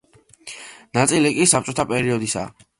ნაწილი 0.99 1.33
კი 1.37 1.47
საბჭოთა 1.53 1.89
პერიოდისაა. 1.95 2.55